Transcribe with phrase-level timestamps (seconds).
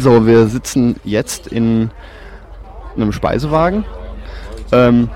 [0.00, 1.90] So, wir sitzen jetzt in
[2.94, 3.84] einem Speisewagen.
[4.70, 5.10] Ähm,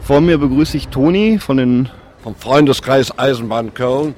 [0.00, 1.90] vor mir begrüße ich Toni von den
[2.22, 4.14] vom Freundeskreis Eisenbahn Köln.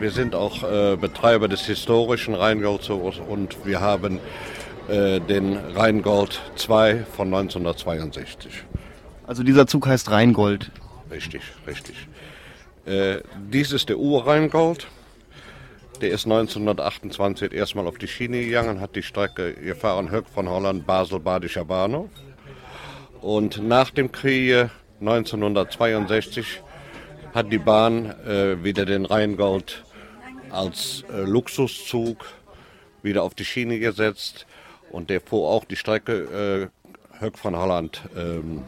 [0.00, 4.20] Wir sind auch äh, Betreiber des historischen Rheingoldzugs und wir haben
[4.88, 8.64] äh, den Rheingold 2 von 1962.
[9.26, 10.70] Also dieser Zug heißt Rheingold.
[11.10, 11.96] Richtig, richtig.
[12.84, 14.86] Äh, dies ist der Ur-Rheingold.
[16.00, 20.86] Der ist 1928 erstmal auf die Schiene gegangen, hat die Strecke gefahren, Höck von Holland,
[20.86, 22.10] Basel, Badischer Bahnhof.
[23.22, 24.68] Und nach dem Krieg
[25.00, 26.62] 1962
[27.34, 29.84] hat die Bahn äh, wieder den Rheingold
[30.50, 32.26] als äh, Luxuszug
[33.02, 34.46] wieder auf die Schiene gesetzt
[34.90, 38.62] und der fuhr auch die Strecke äh, Höck von Holland, ähm,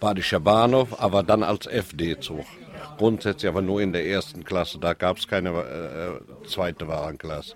[0.00, 2.46] Badischer Bahnhof, aber dann als FD-Zug.
[3.00, 7.54] Grundsätzlich aber nur in der ersten Klasse, da gab es keine äh, zweite Warenklasse.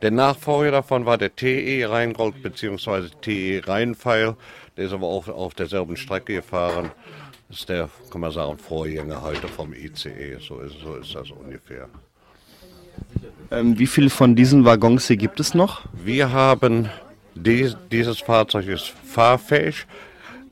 [0.00, 3.10] Der Nachfolger davon war der TE Rheingold bzw.
[3.20, 4.34] TE Rheinpfeil,
[4.78, 6.90] der ist aber auch auf derselben Strecke gefahren.
[7.50, 11.30] Das ist der, kann man sagen, Vorgänger heute vom ICE, so ist, so ist das
[11.32, 11.90] ungefähr.
[13.50, 15.82] Ähm, wie viele von diesen Waggons hier gibt es noch?
[15.92, 16.88] Wir haben,
[17.34, 19.86] dies, dieses Fahrzeug ist fahrfähig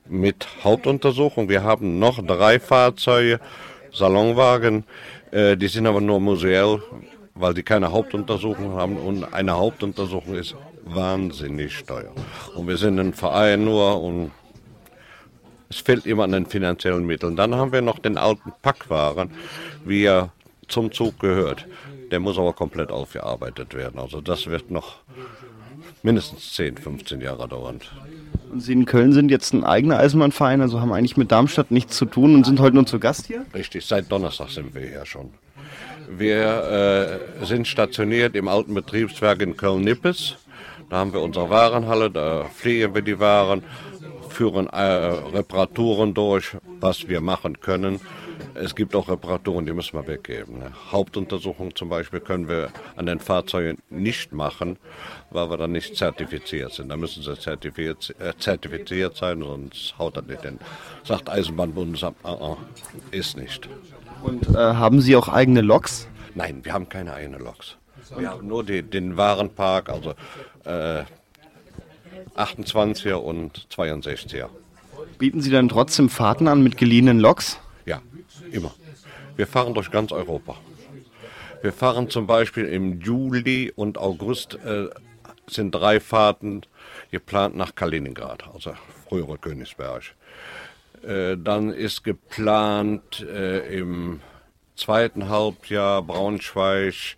[0.07, 1.49] mit Hauptuntersuchung.
[1.49, 3.41] Wir haben noch drei Fahrzeuge,
[3.97, 4.85] Salonwagen,
[5.31, 6.83] äh, die sind aber nur museell,
[7.35, 12.13] weil die keine Hauptuntersuchung haben und eine Hauptuntersuchung ist wahnsinnig teuer.
[12.55, 14.33] Und wir sind ein Verein nur und
[15.69, 17.37] es fehlt immer an den finanziellen Mitteln.
[17.37, 19.31] Dann haben wir noch den alten Packwaren,
[19.85, 20.31] wie er
[20.69, 21.67] zum Zug gehört.
[22.11, 23.99] Der muss aber komplett aufgearbeitet werden.
[23.99, 24.97] Also das wird noch
[26.03, 27.81] mindestens 10, 15 Jahre dauern.
[28.61, 32.07] Sie in Köln sind jetzt ein eigener Eisenbahnverein, also haben eigentlich mit Darmstadt nichts zu
[32.07, 33.45] tun und sind heute nur zu Gast hier?
[33.55, 35.31] Richtig, seit Donnerstag sind wir hier schon.
[36.09, 40.37] Wir äh, sind stationiert im alten Betriebswerk in Köln-Nippes.
[40.89, 43.65] Da haben wir unsere Warenhalle, da pflegen wir die Waren,
[44.29, 48.01] führen äh, Reparaturen durch, was wir machen können.
[48.59, 50.59] Es gibt auch Reparaturen, die müssen wir weggeben.
[50.59, 50.73] Ne?
[50.91, 54.79] Hauptuntersuchungen zum Beispiel können wir an den Fahrzeugen nicht machen,
[55.31, 56.89] weil wir dann nicht zertifiziert sind.
[56.89, 60.59] Da müssen sie zertifiziert, äh, zertifiziert sein, sonst haut das nicht hin.
[61.05, 62.57] Sagt Eisenbahnbundesamt, uh -uh,
[63.11, 63.69] ist nicht.
[64.23, 66.09] Und äh, haben Sie auch eigene Loks?
[66.35, 67.77] Nein, wir haben keine eigenen Loks.
[68.17, 70.15] Wir haben nur die, den Warenpark, also
[70.65, 71.03] äh,
[72.37, 74.49] 28er und 62er.
[75.19, 77.59] Bieten Sie dann trotzdem Fahrten an mit geliehenen Loks?
[78.51, 78.75] Immer.
[79.37, 80.57] Wir fahren durch ganz Europa.
[81.63, 84.89] Wir fahren zum Beispiel im Juli und August äh,
[85.49, 86.63] sind drei Fahrten
[87.11, 88.75] geplant nach Kaliningrad, also
[89.09, 90.15] frühere Königsberg.
[91.03, 94.21] Äh, dann ist geplant äh, im
[94.75, 97.17] zweiten Halbjahr Braunschweig,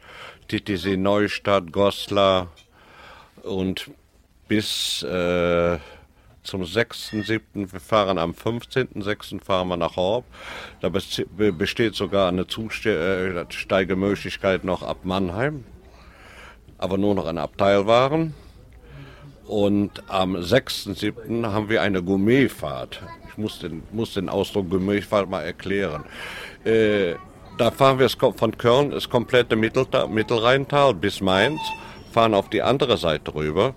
[0.49, 2.49] Titisee Neustadt, Goslar
[3.43, 3.91] und
[4.47, 5.78] bis äh,
[6.48, 7.72] zum 6.7.
[7.72, 9.44] Wir fahren am 15.6.
[9.44, 10.25] fahren wir nach Horb.
[10.81, 15.64] Da besteht sogar eine Zusteigemöglichkeit noch ab Mannheim,
[16.78, 18.32] aber nur noch eine Abteilwaren.
[19.47, 21.53] Und am 6.7.
[21.53, 23.03] haben wir eine Gourmetfahrt.
[23.28, 26.04] Ich muss den, muss den Ausdruck Gourmetfahrt mal erklären.
[26.65, 27.16] Äh,
[27.59, 31.60] da fahren wir von Köln, das komplette Mittelrheintal bis Mainz,
[32.12, 33.75] fahren auf die andere Seite rüber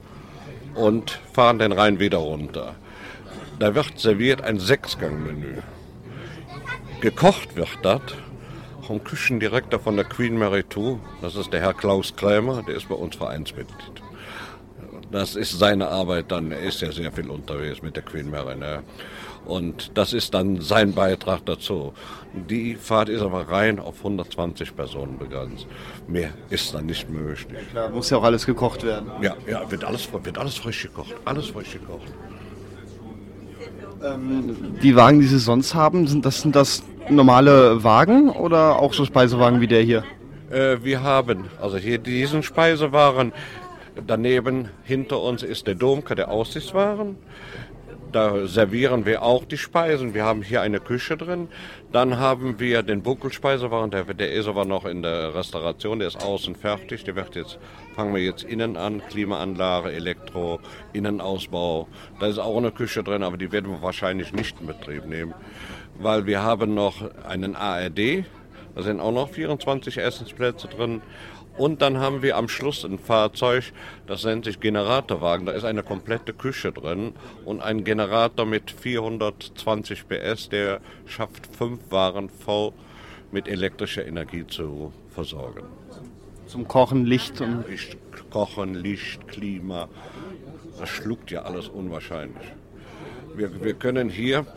[0.75, 2.75] und fahren den Rhein wieder runter.
[3.59, 5.61] Da wird serviert ein Sechsgangmenü.
[7.01, 8.01] Gekocht wird das
[8.85, 10.99] vom Küchendirektor von der Queen Mary 2.
[11.21, 14.01] Das ist der Herr Klaus Krämer, der ist bei uns Vereinsmitglied.
[15.11, 18.55] Das ist seine Arbeit dann, er ist ja sehr viel unterwegs mit der Queen Mary.
[18.55, 18.83] Ne?
[19.45, 21.93] Und das ist dann sein Beitrag dazu.
[22.33, 25.67] Die Fahrt ist aber rein auf 120 Personen begrenzt.
[26.07, 27.47] Mehr ist dann nicht möglich.
[27.51, 29.11] Ja, klar, muss ja auch alles gekocht werden.
[29.21, 31.15] Ja, ja wird, alles, wird alles frisch gekocht.
[31.25, 32.07] Alles frisch gekocht.
[34.03, 38.93] Ähm, die Wagen, die Sie sonst haben, sind das, sind das normale Wagen oder auch
[38.93, 40.03] so Speisewagen wie der hier?
[40.49, 43.33] Äh, wir haben also hier diesen Speisewagen.
[44.07, 47.17] Daneben hinter uns ist der Domke, der Aussichtswaren.
[48.11, 50.13] Da servieren wir auch die Speisen.
[50.13, 51.47] Wir haben hier eine Küche drin.
[51.91, 56.21] Dann haben wir den Buckelspeisewagen, der, der ist aber noch in der Restauration, der ist
[56.21, 57.05] außen fertig.
[57.05, 57.57] Der wird jetzt,
[57.95, 60.59] fangen wir jetzt innen an, Klimaanlage, Elektro,
[60.91, 61.87] Innenausbau.
[62.19, 65.33] Da ist auch eine Küche drin, aber die werden wir wahrscheinlich nicht in Betrieb nehmen,
[65.99, 68.25] weil wir haben noch einen ARD,
[68.75, 71.01] da sind auch noch 24 Essensplätze drin.
[71.61, 73.71] Und dann haben wir am Schluss ein Fahrzeug,
[74.07, 75.45] das nennt sich Generatorwagen.
[75.45, 77.13] Da ist eine komplette Küche drin
[77.45, 82.71] und ein Generator mit 420 PS, der schafft fünf Waren voll
[83.31, 85.61] mit elektrischer Energie zu versorgen.
[86.47, 87.69] Zum Kochen, Licht und.
[87.69, 87.95] Licht,
[88.31, 89.87] Kochen, Licht, Klima.
[90.79, 92.47] Das schluckt ja alles unwahrscheinlich.
[93.35, 94.47] Wir, wir können hier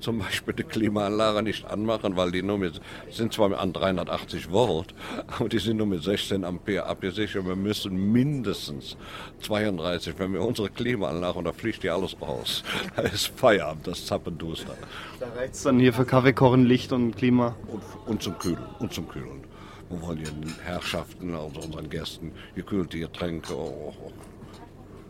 [0.00, 2.80] zum Beispiel die Klimaanlage nicht anmachen, weil die nur mit,
[3.10, 4.94] sind zwar an 380 Volt,
[5.26, 7.46] aber die sind nur mit 16 Ampere abgesichert.
[7.46, 8.96] Wir müssen mindestens
[9.42, 12.62] 32, wenn wir unsere Klimaanlage, und da fliegt die alles raus.
[12.96, 14.76] Da ist Feierabend, das Zappenduster.
[15.20, 17.56] Da reicht es dann hier für Kaffee kochen, Licht und Klima.
[17.66, 19.44] Und, und zum Kühlen, und zum Kühlen.
[19.90, 24.12] Wir wollen hier den Herrschaften, also unseren Gästen, gekühlte Getränke, oh, oh,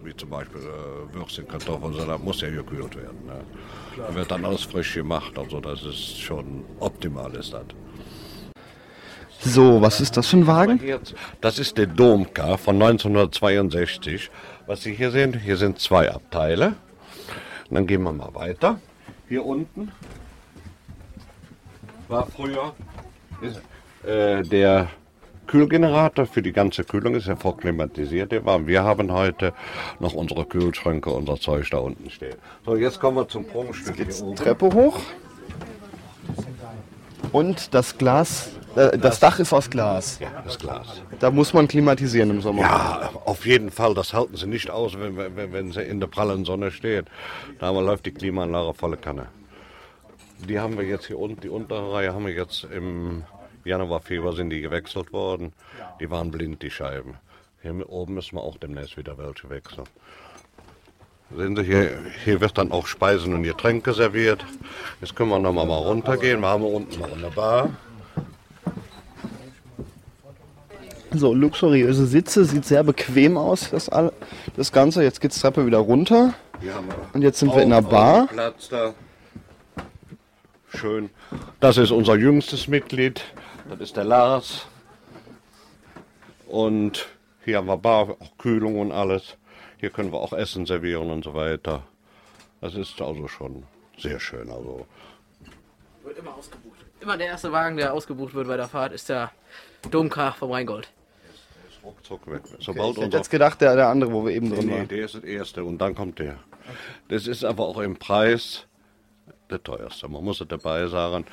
[0.05, 3.27] wie zum Beispiel äh, Würstchen, das muss ja gekühlt werden.
[3.27, 3.41] Ne?
[3.97, 7.65] Da wird dann alles frisch gemacht, also das ist schon optimal ist das.
[9.41, 10.81] So, was ist das für ein Wagen?
[11.41, 14.31] Das ist der Domka von 1962.
[14.67, 16.75] Was Sie hier sehen, hier sind zwei Abteile.
[17.69, 18.81] Und dann gehen wir mal weiter.
[19.29, 19.93] Hier unten
[22.09, 22.75] war früher
[23.43, 23.61] ist,
[24.09, 24.89] äh, der
[25.55, 28.33] Kühlgenerator für die ganze Kühlung ist ja vorklimatisiert.
[28.33, 28.67] Der war.
[28.67, 29.53] Wir haben heute
[30.01, 32.35] noch unsere Kühlschränke, unser Zeug da unten stehen.
[32.67, 34.35] So, jetzt kommen wir zum Prunkstück hier oben.
[34.35, 34.99] Treppe hoch.
[37.31, 40.19] Und das Glas, äh, das Dach ist aus Glas.
[40.19, 41.01] Ja, das Glas.
[41.21, 42.63] Da muss man klimatisieren im Sommer.
[42.63, 43.95] Ja, auf jeden Fall.
[43.95, 47.05] Das halten sie nicht aus, wenn, wenn, wenn sie in der prallen Sonne steht.
[47.61, 49.29] Da läuft die Klimaanlage volle Kanne.
[50.49, 53.23] Die haben wir jetzt hier unten, die untere Reihe haben wir jetzt im
[53.65, 55.53] Januar, Februar sind die gewechselt worden.
[56.01, 57.15] Die waren blind, die Scheiben.
[57.63, 59.87] Hier oben müssen wir auch demnächst wieder welche wechseln.
[61.35, 64.45] Sehen Sie, hier, hier wird dann auch Speisen und Getränke serviert.
[65.01, 66.41] Jetzt können wir noch mal runtergehen.
[66.41, 67.71] Wir haben unten noch eine Bar.
[71.13, 74.13] So, luxuriöse Sitze, sieht sehr bequem aus, das, all,
[74.57, 75.03] das Ganze.
[75.03, 76.35] Jetzt geht die Treppe wieder runter.
[77.13, 78.27] Und jetzt sind wir in der Bar.
[78.27, 78.95] Platz da.
[80.69, 81.11] Schön.
[81.61, 83.23] Das ist unser jüngstes Mitglied.
[83.69, 84.67] Das ist der Lars.
[86.47, 87.07] Und
[87.45, 89.37] hier haben wir Bar, auch Kühlung und alles.
[89.79, 91.83] Hier können wir auch Essen servieren und so weiter.
[92.61, 93.65] Das ist also schon
[93.99, 94.51] sehr schön.
[94.51, 94.87] Also
[96.03, 96.79] Wird immer ausgebucht.
[97.01, 99.31] Immer der erste Wagen, der ausgebucht wird bei der Fahrt, ist der
[99.91, 100.89] Domkar vom Rheingold.
[101.83, 102.43] ruckzuck weg.
[102.47, 104.89] Okay, Sobald ich hätte jetzt gedacht, der, der andere, wo wir eben drin Nee, waren.
[104.89, 106.39] der ist das erste und dann kommt der.
[107.09, 108.67] Das ist aber auch im Preis
[109.51, 110.09] der teuerste.
[110.09, 111.27] Man muss es dabei sagen,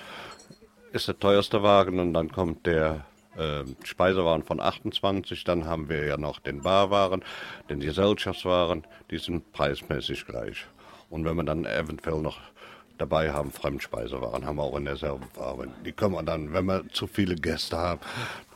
[0.93, 3.05] ist der teuerste Wagen und dann kommt der
[3.37, 7.23] äh, Speisewagen von 28, dann haben wir ja noch den Barwaren,
[7.69, 10.65] den Gesellschaftswaren, die sind preismäßig gleich.
[11.09, 12.39] Und wenn wir dann eventuell noch
[12.97, 15.67] dabei haben, Fremdspeisewaren, haben wir auch in derselben Farbe.
[15.85, 18.01] Die können wir dann, wenn wir zu viele Gäste haben,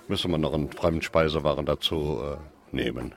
[0.08, 3.14] müssen wir noch einen Fremdspeisewaren dazu äh, nehmen.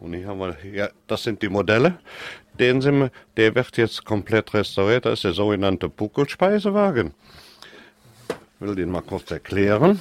[0.00, 1.98] Und hier haben wir, ja, das sind die Modelle.
[2.58, 5.06] Den sind wir, der wird jetzt komplett restauriert.
[5.06, 7.12] Das ist der sogenannte Buckelspeisewagen.
[8.28, 9.98] Ich will den mal kurz erklären.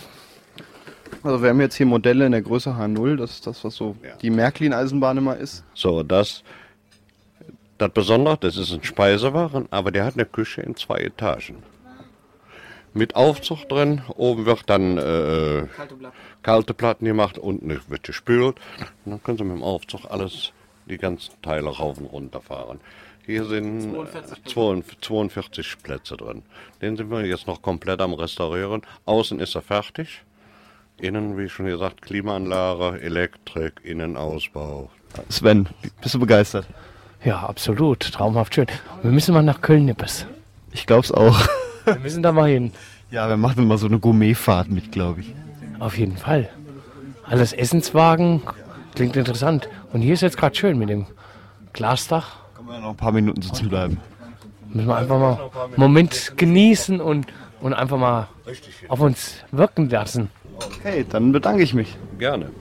[1.23, 3.95] Also wir haben jetzt hier Modelle in der Größe H0, das ist das, was so
[4.03, 4.15] Ja.
[4.17, 5.63] die Märklin-Eisenbahn immer ist.
[5.73, 6.43] So, das,
[7.77, 11.57] das Besondere, das ist ein Speisewagen, aber der hat eine Küche in zwei Etagen.
[12.95, 16.13] Mit Aufzug drin, oben wird dann äh, Kalte Blatt.
[16.43, 18.57] kalte Platten gemacht, unten wird gespült.
[19.05, 20.51] Und dann können Sie mit dem Aufzug alles,
[20.85, 22.79] die ganzen Teile rauf und runter fahren.
[23.25, 26.43] Hier sind 42 äh, 42 42 Plätze drin.
[26.81, 28.81] Den sind wir jetzt noch komplett am Restaurieren.
[29.05, 30.21] Außen ist er fertig.
[30.99, 34.91] Innen, wie schon gesagt, Klimaanlage, Elektrik, Innenausbau.
[35.29, 35.67] Sven,
[36.01, 36.67] bist du begeistert?
[37.23, 38.01] Ja, absolut.
[38.11, 38.67] Traumhaft schön.
[39.01, 40.27] Wir müssen mal nach Köln-Nippes.
[40.71, 41.39] Ich glaub's auch.
[41.85, 42.71] Wir müssen da mal hin.
[43.11, 45.33] Ja, wir machen mal so eine Gourmetfahrt mit, glaube ich.
[45.79, 46.49] Auf jeden Fall.
[47.23, 48.41] Alles Essenswagen.
[48.95, 49.69] Klingt interessant.
[49.91, 51.05] Und hier ist jetzt gerade schön mit dem
[51.73, 52.37] Glasdach.
[52.55, 53.99] Können wir noch ein paar Minuten sitzen bleiben.
[54.69, 57.27] Müssen wir einfach mal einen Moment genießen und,
[57.61, 58.27] und einfach mal
[58.87, 60.29] auf uns wirken lassen.
[60.55, 61.95] Okay, dann bedanke ich mich.
[62.17, 62.51] Gerne.